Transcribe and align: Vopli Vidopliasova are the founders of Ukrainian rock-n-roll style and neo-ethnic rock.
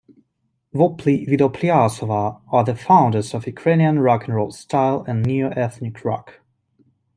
Vopli 0.73 1.27
Vidopliasova 1.27 2.41
are 2.51 2.63
the 2.63 2.73
founders 2.75 3.35
of 3.35 3.45
Ukrainian 3.45 3.99
rock-n-roll 3.99 4.49
style 4.49 5.05
and 5.07 5.21
neo-ethnic 5.21 6.03
rock. 6.03 6.39